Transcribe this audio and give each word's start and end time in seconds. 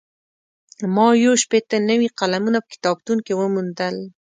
ما 0.95 1.05
یو 1.25 1.33
شپېته 1.43 1.75
نوي 1.89 2.09
قلمونه 2.19 2.57
په 2.63 2.69
کتابتون 2.73 3.17
کې 3.25 3.33
وموندل. 3.35 3.95